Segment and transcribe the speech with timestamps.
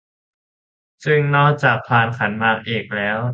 [1.05, 3.21] ซึ่งนอกจากพานขันหมากเอกแล้ว